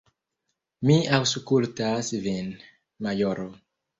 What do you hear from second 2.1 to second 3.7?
vin, majoro!